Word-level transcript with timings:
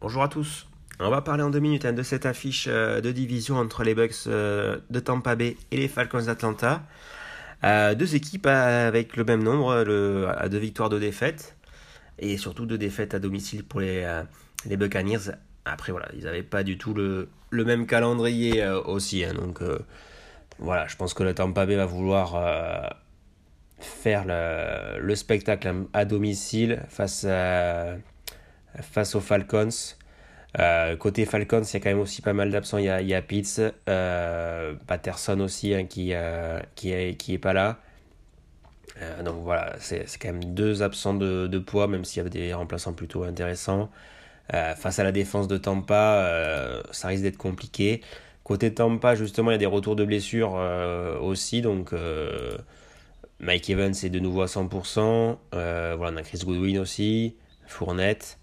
Bonjour 0.00 0.22
à 0.22 0.28
tous. 0.28 0.68
On 1.00 1.10
va 1.10 1.22
parler 1.22 1.42
en 1.42 1.50
deux 1.50 1.58
minutes 1.58 1.84
hein, 1.84 1.92
de 1.92 2.04
cette 2.04 2.24
affiche 2.24 2.66
euh, 2.68 3.00
de 3.00 3.10
division 3.10 3.56
entre 3.56 3.82
les 3.82 3.96
Bucks 3.96 4.28
euh, 4.28 4.78
de 4.90 5.00
Tampa 5.00 5.34
Bay 5.34 5.56
et 5.72 5.76
les 5.76 5.88
Falcons 5.88 6.22
d'Atlanta. 6.22 6.84
Euh, 7.64 7.96
deux 7.96 8.14
équipes 8.14 8.46
avec 8.46 9.16
le 9.16 9.24
même 9.24 9.42
nombre, 9.42 9.82
deux 9.84 10.58
victoires, 10.58 10.88
deux 10.88 11.00
défaites. 11.00 11.56
Et 12.20 12.36
surtout 12.36 12.64
deux 12.64 12.78
défaites 12.78 13.12
à 13.12 13.18
domicile 13.18 13.64
pour 13.64 13.80
les, 13.80 14.06
Buccaneers. 14.66 15.32
Après, 15.64 15.90
voilà, 15.90 16.08
ils 16.16 16.24
n'avaient 16.24 16.44
pas 16.44 16.62
du 16.62 16.78
tout 16.78 16.94
le, 16.94 17.28
même 17.52 17.86
calendrier 17.86 18.64
aussi. 18.84 19.24
Hein, 19.24 19.34
donc, 19.34 19.62
voilà, 20.60 20.86
je 20.86 20.94
pense 20.96 21.14
que 21.14 21.24
la 21.24 21.34
Tampa 21.34 21.66
Bay 21.66 21.74
va 21.74 21.86
vouloir 21.86 22.36
faire 23.80 24.24
le, 24.26 25.00
le, 25.00 25.14
spectacle 25.14 25.86
à 25.92 26.04
domicile 26.04 26.82
face 26.88 27.26
face 28.80 29.14
aux 29.14 29.20
Falcons. 29.20 29.68
Euh, 30.58 30.96
côté 30.96 31.26
Falcons, 31.26 31.62
il 31.62 31.74
y 31.74 31.76
a 31.76 31.80
quand 31.80 31.90
même 31.90 32.00
aussi 32.00 32.22
pas 32.22 32.32
mal 32.32 32.50
d'absents. 32.50 32.78
Il 32.78 32.84
y 32.86 32.88
a, 32.88 33.00
il 33.00 33.22
Pitts, 33.22 33.60
euh, 33.88 34.74
Patterson 34.86 35.40
aussi 35.40 35.74
hein, 35.74 35.84
qui, 35.84 36.10
euh, 36.12 36.60
qui, 36.74 37.16
qui 37.16 37.34
est 37.34 37.38
pas 37.38 37.52
là. 37.52 37.78
donc 39.24 39.42
voilà, 39.42 39.74
c'est 39.78 40.04
quand 40.20 40.32
même 40.32 40.44
deux 40.44 40.82
absents 40.82 41.14
de, 41.14 41.46
de 41.46 41.58
poids, 41.58 41.88
même 41.88 42.04
s'il 42.04 42.18
y 42.18 42.20
avait 42.20 42.30
des 42.30 42.52
remplaçants 42.54 42.92
plutôt 42.92 43.24
intéressants. 43.24 43.90
face 44.50 44.98
à 44.98 45.04
la 45.04 45.12
défense 45.12 45.48
de 45.48 45.56
Tampa, 45.56 46.82
ça 46.90 47.08
risque 47.08 47.22
d'être 47.22 47.38
compliqué. 47.38 48.02
Côté 48.44 48.74
Tampa, 48.74 49.14
justement, 49.14 49.50
il 49.52 49.54
y 49.54 49.56
a 49.56 49.58
des 49.58 49.66
retours 49.66 49.96
de 49.96 50.04
blessures 50.04 50.54
aussi. 51.22 51.62
Donc 51.62 51.94
Mike 53.40 53.70
Evans 53.70 53.94
est 54.02 54.10
de 54.10 54.18
nouveau 54.18 54.42
à 54.42 54.46
100%. 54.46 55.38
voilà, 55.52 55.96
on 55.98 56.16
a 56.16 56.22
Chris 56.22 56.40
Goodwin 56.44 56.78
aussi, 56.78 57.36
Fournette. 57.66 58.38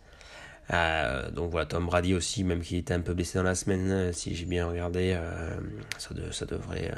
Euh, 0.73 1.31
donc 1.31 1.51
voilà, 1.51 1.65
Tom 1.65 1.85
Brady 1.85 2.13
aussi, 2.13 2.43
même 2.43 2.61
qui 2.61 2.77
était 2.77 2.93
un 2.93 2.99
peu 2.99 3.13
blessé 3.13 3.37
dans 3.37 3.43
la 3.43 3.55
semaine, 3.55 3.89
euh, 3.91 4.11
si 4.11 4.35
j'ai 4.35 4.45
bien 4.45 4.67
regardé, 4.67 5.13
euh, 5.15 5.57
ça, 5.97 6.09
ça, 6.31 6.45
devrait, 6.45 6.91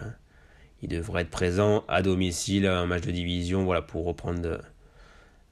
il 0.82 0.90
devrait 0.90 1.24
être 1.24 1.30
présent 1.30 1.84
à 1.88 2.02
domicile, 2.02 2.66
un 2.66 2.86
match 2.86 3.04
de 3.04 3.12
division, 3.12 3.64
voilà, 3.66 3.82
pour 3.82 4.06
reprendre 4.06 4.62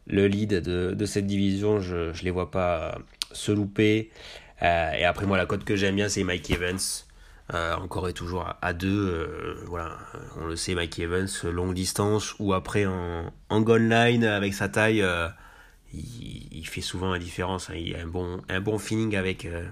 le 0.08 0.28
lead 0.28 0.50
de, 0.62 0.94
de 0.94 1.06
cette 1.06 1.28
division. 1.28 1.80
Je 1.80 2.10
ne 2.10 2.24
les 2.24 2.32
vois 2.32 2.50
pas 2.52 2.98
se 3.32 3.52
louper. 3.52 4.10
et 4.62 5.06
après, 5.06 5.26
moi, 5.26 5.38
la 5.38 5.46
cote 5.46 5.64
que 5.64 5.76
j'aime 5.76 5.96
bien, 5.96 6.10
c'est 6.10 6.24
Mike 6.24 6.50
Evans. 6.50 6.80
Encore 7.54 8.10
et 8.10 8.14
toujours 8.14 8.46
à 8.62 8.74
2. 8.74 9.64
voilà, 9.68 9.98
on 10.40 10.48
le 10.48 10.56
sait, 10.56 10.76
Mike 10.76 11.00
Evans, 11.00 11.28
longue 11.46 11.74
distance 11.74 12.36
ou 12.40 12.54
après 12.54 12.86
en, 12.86 13.32
en 13.50 13.60
line 13.78 14.26
avec 14.26 14.54
sa 14.54 14.70
taille 14.70 15.04
il, 15.94 16.68
fait 16.68 16.82
souvent 16.82 17.12
la 17.12 17.20
différence. 17.20 17.70
Hein. 17.70 17.76
Il 17.76 17.96
a 17.96 18.00
un 18.02 18.08
bon, 18.08 18.42
un 18.50 18.62
bon 18.62 18.78
feeling 18.78 19.16
avec, 19.16 19.46
euh, 19.46 19.68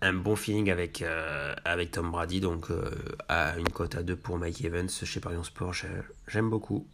un, 0.00 0.12
bon 0.12 0.36
feeling 0.36 0.70
avec, 0.70 1.02
euh, 1.02 1.54
avec 1.64 1.92
Tom 1.92 2.10
Brady. 2.10 2.40
Donc, 2.40 2.70
euh, 2.70 2.90
à 3.28 3.58
une 3.58 3.68
cote 3.68 3.94
à 3.96 4.02
2 4.02 4.16
pour 4.16 4.38
Mike 4.38 4.64
Evans 4.64 4.88
chez 4.88 5.20
Parion 5.20 5.44
Sport, 5.44 5.74
j'aime 6.26 6.50
beaucoup. 6.50 6.86